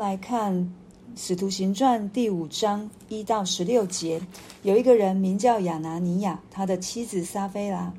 [0.00, 0.54] 来看
[1.14, 4.18] 《使徒行传》第五章一到十六节，
[4.62, 7.92] 有一个人名叫亚拿尼亚，他的妻子撒非拉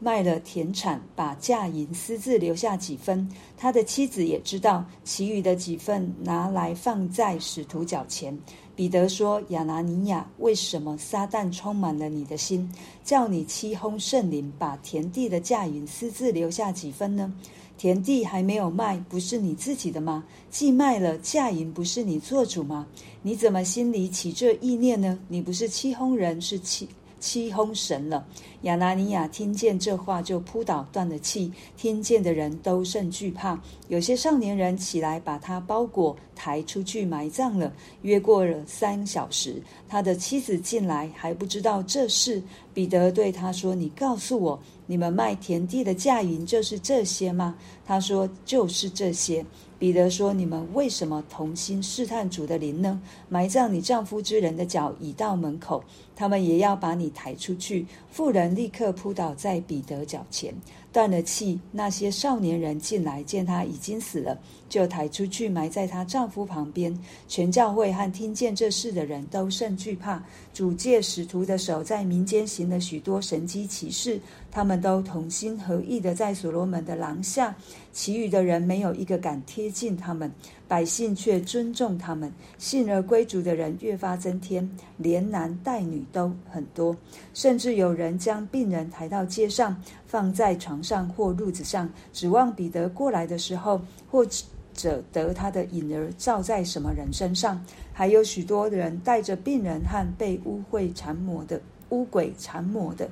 [0.00, 3.30] 卖了田产，把价银私自留下几分。
[3.56, 8.36] 他的妻子也知道，其余的几分拿来放在使徒脚前。
[8.74, 12.68] 彼得说：“亚拿尼亚，为什么撒旦充满了你的心，
[13.04, 17.32] 叫你欺哄圣灵，把田地的价银私自留下几分呢？”
[17.80, 20.22] 田地还没有卖，不是你自己的吗？
[20.50, 22.86] 既卖了，嫁人不是你做主吗？
[23.22, 25.18] 你怎么心里起这意念呢？
[25.28, 26.86] 你不是欺哄人，是欺
[27.20, 28.26] 欺哄神了。
[28.62, 31.52] 亚拿尼亚听见这话，就扑倒断了气。
[31.76, 33.58] 听见的人都甚惧怕。
[33.88, 37.72] 有些少年人起来，把他包裹抬出去埋葬了。
[38.02, 42.42] 约过了三小时，他的妻子进来，还不知道这事。
[42.74, 47.56] 彼得对他说：“你告诉我。”你们卖田地的价银就是这些吗？
[47.86, 49.44] 他说就是这些。
[49.80, 53.00] 彼得说：你们为什么同心试探主的灵呢？
[53.30, 55.82] 埋葬你丈夫之人的脚已到门口，
[56.14, 57.86] 他们也要把你抬出去。
[58.10, 60.54] 妇人立刻扑倒在彼得脚前。
[60.92, 64.36] 断了气，那些少年人进来，见他已经死了，
[64.68, 66.98] 就抬出去埋在她丈夫旁边。
[67.28, 70.22] 全教会和听见这事的人都甚惧怕。
[70.52, 77.54] 主借使徒的手在民间行了许多神机奇事，他们都同心合意的在所罗门的廊下。
[77.92, 80.32] 其余的人没有一个敢贴近他们，
[80.70, 82.32] 百姓却尊重他们。
[82.56, 86.96] 信而归主的人越发增添，连男带女都很多，
[87.34, 89.76] 甚至有人将病人抬到街上，
[90.06, 94.24] 放在床上或褥子上，指望彼得过来的时候，或
[94.72, 97.60] 者得他的影儿照在什么人身上。
[97.92, 103.10] 还有许多人带着病人和被污秽缠磨的污鬼缠磨的。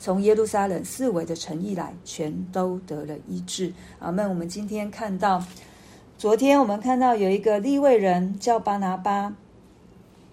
[0.00, 3.72] 从耶路撒冷四围的城邑来，全都得了医治。
[4.00, 4.28] 阿们。
[4.28, 5.40] 我们今天看到，
[6.22, 9.34] 昨天我们看到有一个利未人叫巴拿巴，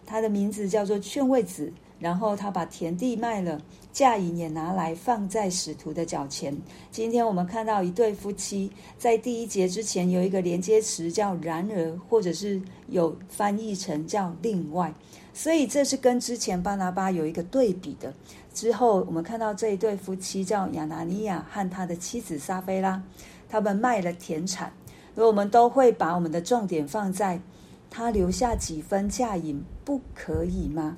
[0.05, 1.73] 他的名字叫做劝慰子。
[1.97, 3.59] 然后他把田地卖了，
[3.91, 6.55] 价银也拿来放在使徒的脚前。
[6.91, 14.93] 今天我们看到一对夫妻，在第一节之前有一个连接词叫“然而”，或者是有翻译成叫“另外”。
[15.33, 18.13] 所以这是跟之前巴拿巴有一个对比的。
[18.53, 23.01] 之后，我们看到这一对夫妻叫亚拿尼亚和他的妻子撒非拉，
[23.49, 24.71] 他们卖了田产。
[25.15, 27.41] 而我们都会把我们的重点放在
[27.89, 30.97] 他留下几分价银，不可以吗？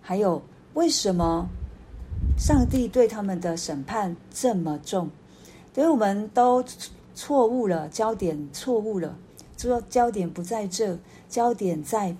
[0.00, 0.42] 还有，
[0.74, 1.48] 为什么
[2.38, 5.10] 上帝对他们的审判这么重？
[5.74, 6.64] 所以我们都
[7.14, 9.16] 错误了，焦点错误了，
[9.56, 10.98] 说焦点不在这，
[11.28, 12.16] 焦点在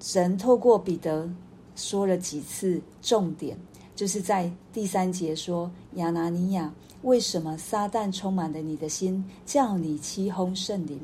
[0.00, 1.30] 神透过彼得。
[1.74, 3.56] 说了几次重点，
[3.96, 6.70] 就是在第三节说：“亚拿尼亚，
[7.02, 11.00] 为什么撒旦充满了你的心，叫你欺哄圣灵？”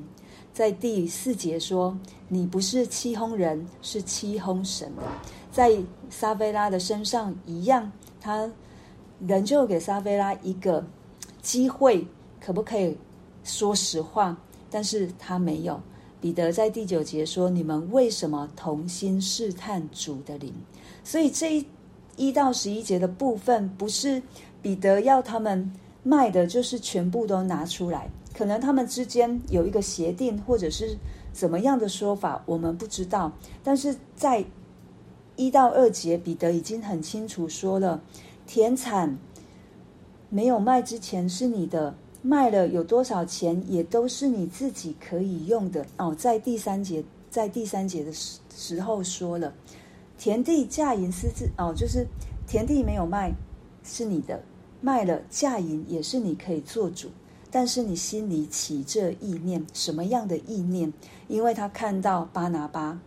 [0.52, 4.92] 在第四节说：“你不是欺哄人，是欺哄神。”
[5.52, 5.76] 在
[6.10, 8.50] 撒菲拉的身上一样，他
[9.20, 10.84] 仍旧给撒菲拉一个
[11.42, 12.04] 机会，
[12.40, 12.96] 可不可以
[13.44, 14.36] 说实话？
[14.70, 15.80] 但是他没有。
[16.20, 20.52] 彼得在第九节说：“你们为什么同心试探主的灵？”
[21.04, 21.64] 所以这一
[22.16, 24.20] 一到十一节的部分，不是
[24.60, 25.72] 彼得要他们
[26.08, 28.08] 卖的，就是全部都拿出来。
[28.32, 30.96] 可能他们之间有一个协定，或者是
[31.32, 33.30] 怎么样的说法，我们不知道。
[33.62, 34.42] 但是在
[35.36, 38.00] 一到二节，彼得已经很清楚说了：
[38.46, 39.18] 田产
[40.30, 41.94] 没有卖之前是你的。
[42.20, 46.12] 卖了有多少钱，也都是你自己可以用的哦。
[46.12, 49.54] 在第三节，在第三节的时时候说了，
[50.18, 52.04] 田地价银私自哦，就是
[52.44, 53.32] 田地没有卖，
[53.84, 54.36] 是你的；
[54.80, 57.08] 卖了价银也是你可以做主。
[57.50, 60.92] 但是你心里起这意念，什么样的意念？
[61.28, 63.00] 因为他看到巴拿巴，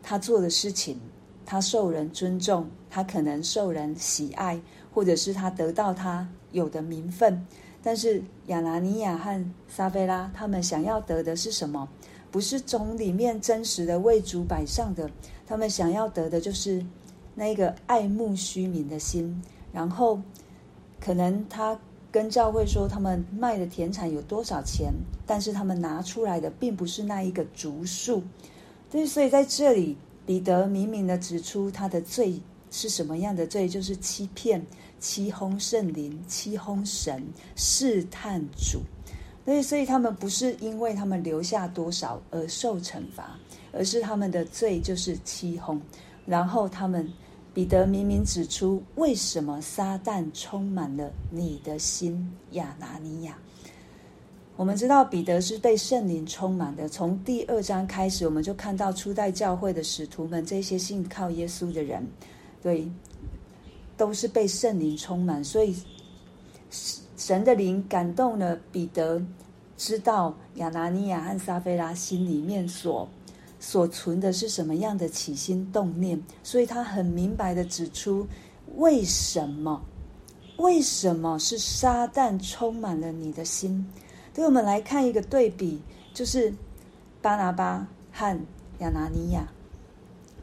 [0.00, 0.96] 他做的事情，
[1.44, 4.60] 他受人尊重，他可能受人喜爱，
[4.92, 7.44] 或者是他得到他有的名分。
[7.82, 11.88] 但是亚拿尼亚和撒非拉他们想要得的是什么？
[12.30, 15.10] 不是从里面真实的为主摆上的，
[15.46, 16.84] 他们想要得的就是
[17.34, 19.42] 那个爱慕虚名的心。
[19.72, 20.20] 然后
[21.04, 21.78] 可能他
[22.10, 24.92] 跟教会说他们卖的田产有多少钱，
[25.26, 28.22] 但是他们拿出来的并不是那一个竹数。
[28.90, 32.40] 对，所以在这里彼得明明的指出他的罪
[32.70, 34.64] 是什么样的罪，就是欺骗。
[35.00, 37.22] 欺哄圣灵，欺哄神，
[37.56, 38.80] 试探主，
[39.44, 43.38] 所以，所以他们不是因为他们留下多少而受惩罚，
[43.70, 45.78] 而是他们的罪就是欺哄。
[46.24, 47.06] 然后他们
[47.54, 53.38] 彼得明明指出，为什么撒旦充满了你的心，亚拿尼亚？
[54.56, 56.88] 我们知道彼得是被圣灵充满的。
[56.88, 62.04] 从第二章开始，我们就看到初代教会的使徒们，这些信靠耶稣的人，
[62.60, 62.90] 对，
[63.96, 65.42] 都是被圣灵充满。
[65.44, 65.76] 所以
[67.16, 69.24] 神的灵感动了彼得，
[69.76, 73.08] 知道亚拿尼亚和撒非拉心里面所
[73.64, 78.26] 所存的是什么样的起心动念，所以他很明白的指出
[78.76, 79.82] 为什么，
[80.58, 83.90] 为什么是撒旦充满了你的心。
[84.34, 85.80] 对，我们来看一个对比，
[86.12, 86.52] 就是
[87.22, 88.38] 巴拿巴和
[88.80, 89.48] 亚拿尼亚。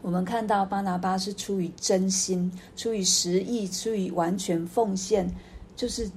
[0.02, 5.32] 我们看到巴拿巴是出于真心，出于实意，出于完全奉献，
[5.76, 6.10] 就是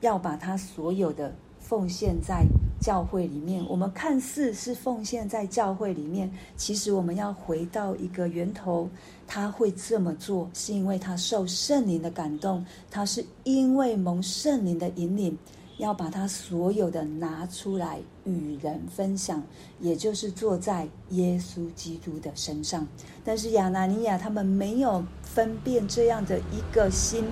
[0.00, 2.46] 要把他所有的奉献在
[2.82, 3.64] 教会里面。
[3.68, 8.90] 我们看似是奉献在教会里面，其实我们要回到一个源头。
[9.26, 15.38] 他会这么做，是因为他受圣灵的感动，他是因为蒙圣灵的引领。
[15.78, 19.42] 要把他所有的拿出来与人分享，
[19.80, 22.86] 也就是坐在耶稣基督的身上。
[23.24, 27.24] 但是亚拿尼亚他们没有分辨这样的一个心，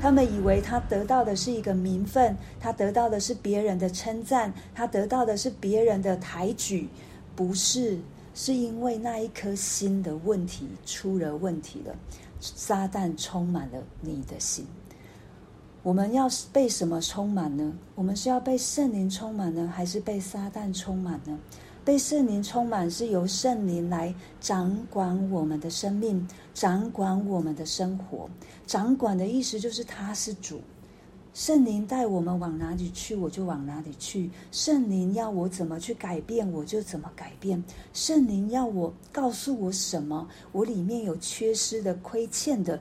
[0.00, 6.88] 他们以为他得到的是一个名分，他得到的是别人的称赞，他得到的是别人的抬举，
[7.34, 7.98] 不是，
[8.34, 11.94] 是因为那一颗心的问题出了问题了。
[12.38, 14.66] 撒旦充满了你的心。
[15.82, 17.72] 我们要被什么充满呢？
[17.94, 21.38] 我们是要被圣灵充满呢，还是被撒旦充满呢？
[21.84, 28.30] 被圣灵充满是由圣灵来掌管我们的生命，掌管我们的生活。
[28.66, 30.62] 掌管的意思就是他是主，
[31.34, 34.30] 圣灵带我们往哪里去，我就往哪里去。
[34.50, 37.62] 圣灵要我怎么去改变，我就怎么改变。
[37.92, 42.80] 圣灵要我告诉我什么，我里面有缺失的、亏欠的，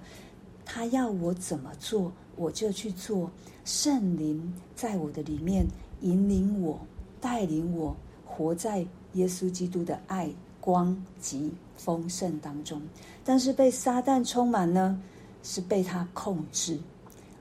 [0.64, 2.14] 他要我怎么做。
[2.38, 3.30] 我就去做，
[3.66, 5.66] 圣灵在我的里面
[6.00, 6.80] 引领我、
[7.20, 7.94] 带领我，
[8.26, 10.30] 活在耶稣基督的爱、
[10.62, 12.82] 光及丰盛当中。
[13.24, 15.02] 但是被撒旦充满呢，
[15.44, 16.80] 是被他控制。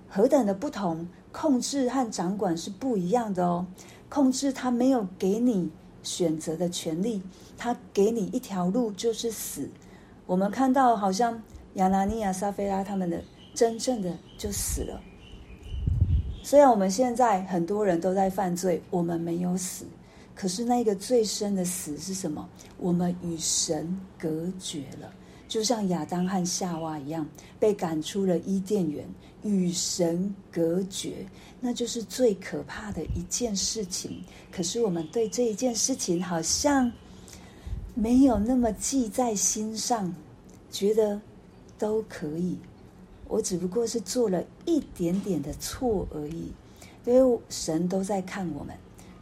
[0.09, 1.07] 何等的不同！
[1.33, 3.67] 控制和掌管是不一样的哦。
[4.09, 5.71] 控制他没有给你
[6.03, 7.23] 选择的权利，
[7.57, 9.69] 他给你一条路就是死。
[10.27, 11.43] 我们看到好像
[11.75, 13.23] 亚拿尼亚、撒非拉他们的。
[13.55, 15.01] 真正的就死了。
[16.43, 19.87] 虽然我们现在很多人都在犯罪，我们没有死，
[20.35, 22.49] 可是那个最深的死是什么？
[22.79, 25.13] 我们与神隔绝了，
[25.47, 27.27] 就像亚当和夏娃一样，
[27.59, 29.09] 被赶出了伊甸园，
[29.43, 31.25] 与神隔绝，
[31.61, 34.23] 那就是最可怕的一件事情。
[34.51, 36.91] 可是我们对这一件事情好像
[37.95, 40.13] 没有那么记在心上，
[40.71, 41.21] 觉得
[41.79, 42.59] 都可以。
[43.29, 46.53] 我只不过是做了一点点的错而已，
[47.07, 48.75] 因为神都在看我们，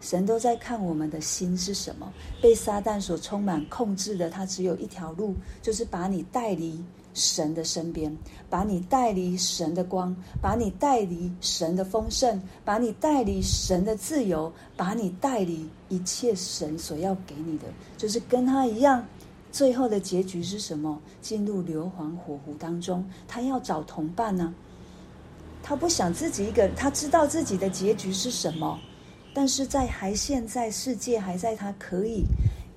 [0.03, 2.13] 神都在看我们的心是什么。
[2.43, 6.85] 被撒旦所充满、控制的，他只有一条路，就是把你带离
[7.15, 8.15] 神的身边，
[8.51, 17.65] 把你带离神的光，把你带离神的丰盛，把你带离神的自由，把你带离一切神所要给你的，
[17.97, 19.07] 就是跟他一样。
[19.53, 20.99] 最后的结局是什么？
[21.21, 24.53] 进入硫磺火湖当中，他要找同伴呢、
[25.63, 28.81] 他不想自己一个人，他知道自己的结局是什么，
[29.35, 32.25] 但是在还现在世界还在他可以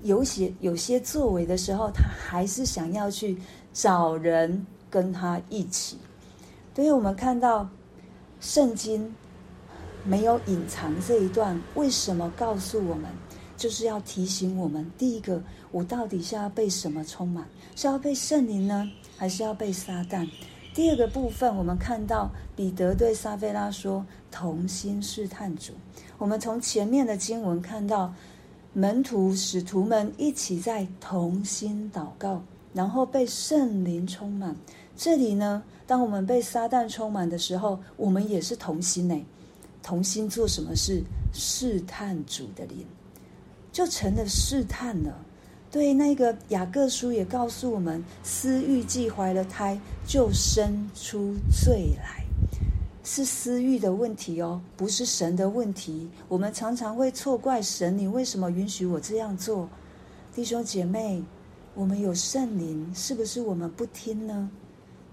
[0.04, 3.38] 有些有些作为的时候，他还是想要去
[3.74, 5.98] 找人跟他一起。
[6.76, 7.68] 所以我们看到
[8.40, 9.14] 圣经
[10.04, 13.06] 没有隐藏这一段，为什么告诉我们？
[13.58, 17.48] 就是要提醒我们：第一个，我到底是要被什么充满？
[17.76, 20.28] 是要被圣灵呢，还是要被撒旦？
[20.76, 25.72] 第二个部分，我们看到彼得对撒菲拉说：“同心试探主。”
[26.20, 28.14] 我们从前面的经文看到，
[28.74, 34.54] 门徒使徒们一起在同心祷告，然后被圣灵充满。
[34.98, 39.26] 这里呢，当我们被撒旦充满的时候，我们也是同心呢。
[39.82, 41.02] 同心做什么事？
[41.32, 42.86] 试探主的灵。
[43.72, 45.25] 就成了试探了。
[45.76, 49.78] 对，那个雅各书也告诉我们，私欲既怀了胎，
[50.08, 52.24] 就生出罪来，
[53.04, 56.10] 是私欲的问题哦，不是神的问题。
[56.30, 59.68] 我们常常会错怪神，你为什么允许我这样做？
[60.34, 61.22] 弟兄姐妹，
[61.74, 64.50] 我们有圣灵，是不是我们不听呢？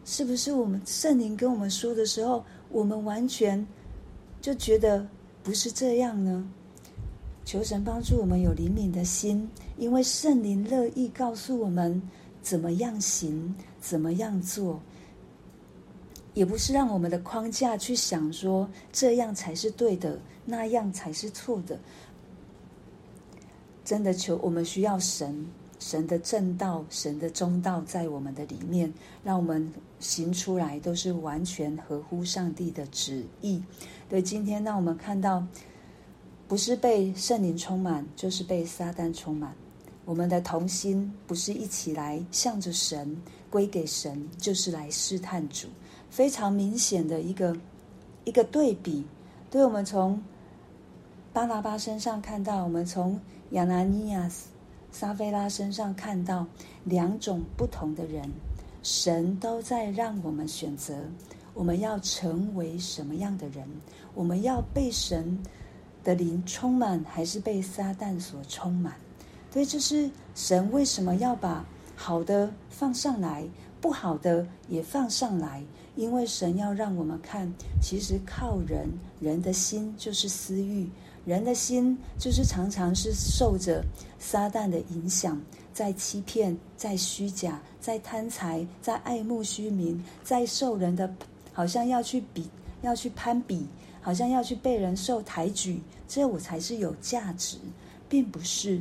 [0.05, 3.67] 是不是我们圣灵跟我们说的时候，我们完全
[4.41, 5.05] 就觉得
[5.43, 6.49] 不是这样呢？
[7.45, 9.51] 求神帮助我们有灵敏的心，
[9.83, 12.01] 因为圣灵乐意告诉我们
[12.41, 14.81] 怎么样行，怎么样做，
[16.35, 21.77] 也不是让我们的框架去想说这样才是对的，那样才是错的。
[23.85, 25.49] 真的求我们需要神，
[25.81, 33.61] 神的正道，神的中道在我们的里面，让我们行出来都是完全合乎上帝的旨意。
[34.09, 35.45] 对，今天让我们看到，
[36.47, 39.53] 不是被圣灵充满，就是被撒旦充满。
[40.05, 43.17] 我们的同心不是一起来向着神
[43.49, 45.69] 归给神，就是来试探主。
[46.11, 47.57] 非常明显的一个
[48.25, 49.05] 一个对比，
[49.51, 50.23] 对我们从
[51.33, 53.19] 巴拿巴身上看到，我们从
[53.51, 54.31] 亚拿尼亚、
[54.91, 56.47] 撒非拉身上看到
[56.85, 58.29] 两种不同的人，
[58.83, 60.95] 神都在让我们选择，
[61.55, 63.67] 我们要成为什么样的人？
[64.15, 65.39] 我们要被神
[66.05, 68.95] 的灵充满，还是被撒旦所充满？
[69.53, 73.45] 所以这是神为什么要把好的放上来，
[73.83, 75.63] 不好的也放上来？
[75.95, 78.89] 因为神要让我们看，其实靠人，
[79.21, 80.89] 人的心就是私欲，
[81.27, 83.85] 人的心就是常常是受着
[84.19, 85.39] 撒旦的影响，
[85.75, 91.15] 在欺骗，在虚假，在贪财，在爱慕虚名，在受人的，
[91.53, 92.49] 好像要去比，
[92.81, 93.67] 要去攀比，
[94.01, 97.59] 好像要去被人受抬举，这我才是有价值，
[98.09, 98.81] 并不是。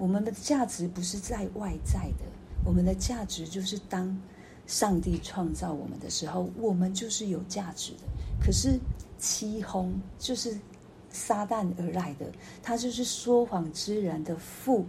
[0.00, 2.24] 我们的价值不是在外在的，
[2.64, 4.18] 我们的价值就是当。
[4.66, 8.04] 上帝创造我们的时候，我们就是有价值的。
[8.40, 8.78] 可是
[9.18, 10.56] 欺哄就是
[11.10, 12.30] 撒旦而来的，
[12.62, 14.86] 他就是说谎之人的父，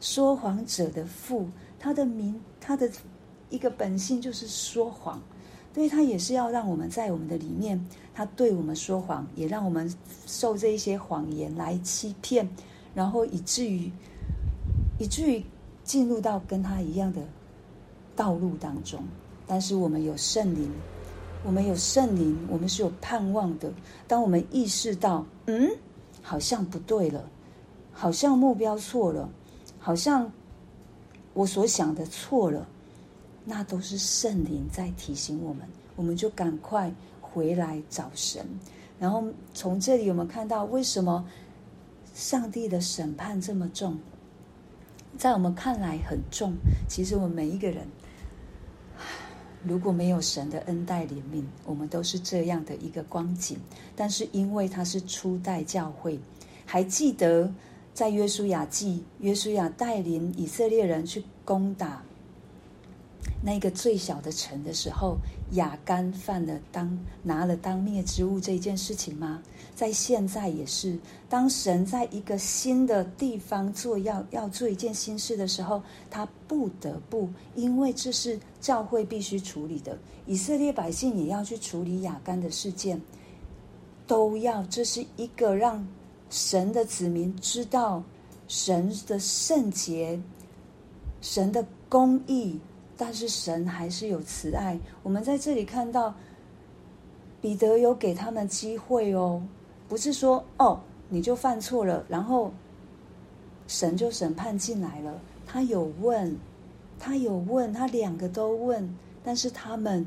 [0.00, 2.90] 说谎者的父，他的名，他的
[3.48, 5.22] 一个本性就是说谎。
[5.72, 7.80] 对，他也是要让我们在我们的里面，
[8.12, 9.88] 他对我们说谎，也让我们
[10.26, 12.48] 受这一些谎言来欺骗，
[12.92, 13.88] 然后以至于
[14.98, 15.44] 以至于
[15.84, 17.20] 进入到跟他一样的。
[18.14, 19.04] 道路当中，
[19.46, 20.72] 但是我们有圣灵，
[21.44, 23.70] 我们有圣灵，我们是有盼望的。
[24.08, 25.68] 当我们意识到，嗯，
[26.22, 27.28] 好像不对了，
[27.92, 29.28] 好像目标错了，
[29.78, 30.32] 好像
[31.34, 32.66] 我所想的错了，
[33.44, 38.48] 那都是圣灵在提醒我们，我们就赶快回来找神。
[38.98, 39.22] 然后
[39.52, 41.22] 从这里我们看到，为什么
[42.14, 43.98] 上帝的审判这么重？
[45.16, 46.54] 在我们看来很重，
[46.88, 47.86] 其实我们每一个人。
[49.64, 53.58] 如果没有神的恩待怜悯，我们都是这样的一个光景。
[53.96, 56.20] 但是因为他是初代教会，
[56.64, 57.52] 还记得
[57.92, 62.00] 在约书亚记，约书亚带领以色列人去攻打
[63.46, 65.16] 那个最小的城的时候，
[65.52, 69.40] 亚干犯了当拿了当灭之物这件事情吗？
[69.72, 70.98] 在现在也是，
[71.28, 83.00] 当神在一个新的地方做要要做一件新事的时候，他不得不，因为这是教会必须处理的，以色列百姓也要去处理亚干的事件，
[84.08, 85.86] 都要，这是一个让
[86.30, 88.02] 神的子民知道
[88.48, 90.20] 神的圣洁、
[91.20, 92.58] 神的公义，
[92.96, 94.78] 但是神还是有慈爱。
[95.02, 96.14] 我们在这里看到
[97.40, 99.42] 彼得有给他们机会哦。
[99.88, 102.52] 不是说哦，你就犯错了，然后
[103.68, 105.20] 神就审判进来了。
[105.46, 106.36] 他有问，
[106.98, 110.04] 他有问，他两个都问，但是他们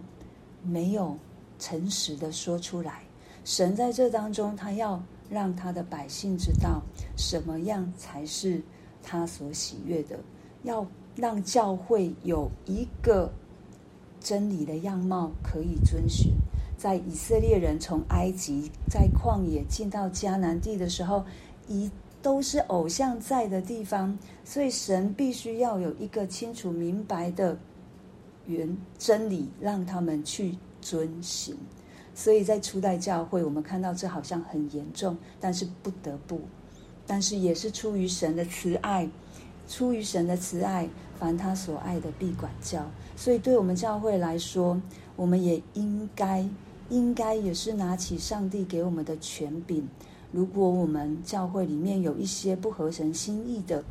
[0.61, 1.17] 没有
[1.57, 3.03] 诚实的说出来。
[3.45, 6.81] 神在这当中，他要让他的百姓知道
[7.15, 8.61] 什么样才是
[9.01, 10.19] 他所喜悦的，
[10.63, 10.85] 要
[11.19, 13.31] 让教会有一个
[14.19, 16.31] 真理的样貌可以遵循。
[16.77, 21.25] 在以色列人从埃及在旷野进到迦南地的时候，
[21.67, 27.57] 一都是偶像在的地方，所以神必须要有一个清楚明白的
[28.45, 31.57] 原真理，让他们去遵行。
[32.15, 36.41] 所以在初代教会，我们看到这好像很严重，但是不得不，
[37.05, 39.09] 但是也是出于神的慈爱，
[39.67, 40.87] 出于神的慈爱，
[41.19, 42.89] 凡他所爱的必管教。
[43.15, 44.81] 所以对我们教会来说，
[45.15, 46.47] 我们也应该。
[46.91, 49.87] 应该也是拿起上帝给我们的权柄。
[50.31, 53.83] 如果我们教会里面有一些不合神心意的，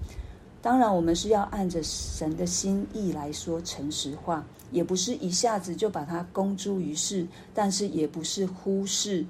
[0.61, 9.25] 当然我们是要按着神的心意来说诚实话，也不是一下子就把它公诸于世，但是也不是忽视，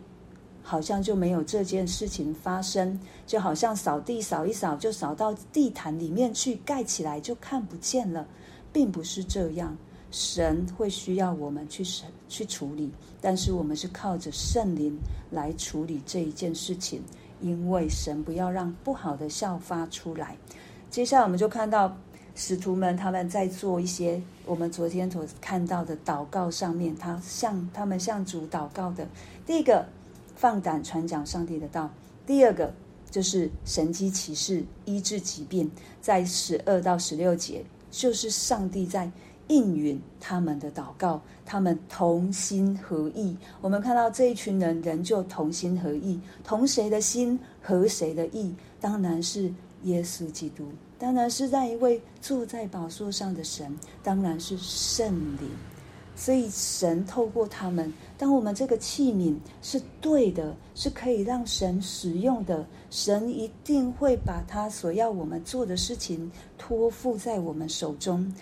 [0.68, 8.26] 好像就没有这件事情发生，就好像扫地扫一扫就扫到地毯里面去盖起来就看不见了，
[8.70, 9.74] 并不是这样。
[10.10, 14.94] 神会需要我们去审去处理，但是我们是靠着圣灵
[15.30, 17.02] 来处理这一件事情，
[17.40, 20.36] 因为神不要让不好的效发出来。
[20.90, 21.96] 接下来我们就看到
[22.34, 29.08] 使徒们他们在做一些我们昨天所看到的祷告上面，他向他们向主祷告的。
[29.46, 29.86] 第一个，
[30.38, 31.90] 放胆传讲上帝的道；
[32.24, 32.72] 第二个，
[33.10, 35.68] 就是神迹奇事、医治疾病，
[36.00, 39.10] 在十二到十六节，就是上帝在
[39.48, 43.36] 应允他们的祷告，他们同心合意。
[43.60, 48.54] 我们看到这一群人仍旧同心合意，同谁的心合谁的意？
[48.80, 49.52] 当然是
[49.82, 50.68] 耶稣基督，
[51.00, 55.50] 当然是那一位坐在宝座上的神，当然是圣灵。
[56.20, 68.34] 所以神透过他们，当我们这个器皿是对的，是可以让神使用的，神一定会把他所要我们做的事情托付在我们手中，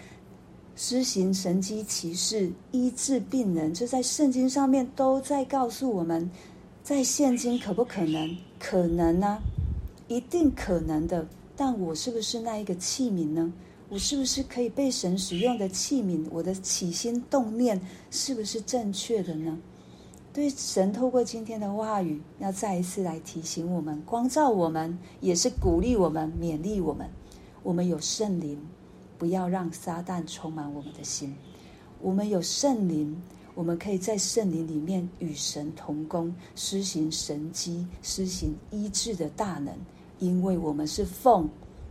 [0.75, 3.75] 施行神迹奇事、医治病人。
[3.75, 6.31] 这在圣经上面都在告诉我们，
[6.83, 8.35] 在现今可不可能？
[8.59, 9.39] 可能呢、
[10.09, 11.29] 一定可能的。
[11.55, 13.53] 但我是不是那一个器皿呢？
[13.89, 16.27] 我是不是可以被神使用的器皿？
[16.31, 19.57] 我的起心动念是不是正确的呢？
[20.33, 27.09] 对，神透过今天的话语，要再一次来提醒我们、光照我们，也是鼓励我们、勉励我们。
[27.63, 28.59] 我们有圣灵，
[29.17, 31.35] 不要让撒旦充满我们的心。
[32.03, 33.17] 我们有圣灵，
[33.55, 39.73] 我们可以在圣灵里面与神同工，施行神迹、施行医治的大能，
[40.19, 41.49] 因为我们是奉。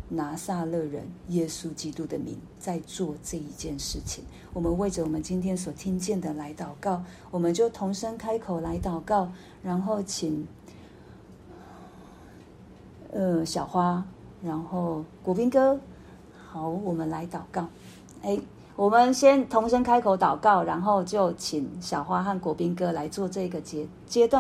[0.10, 4.24] 拿撒勒人耶稣基督的名，在做这一件事情。
[4.54, 9.30] 我们为着我们今天所听见的来祷告，我们就同声开口来祷告，
[9.62, 10.48] 然后请
[13.12, 14.06] 呃小花，
[14.44, 15.80] 然后国斌哥，
[16.48, 17.68] 好，我们来祷告。
[18.22, 18.40] 哎，
[18.76, 24.34] 我们先同声开口祷告，然后就请小花和国斌哥来做这个阶阶段。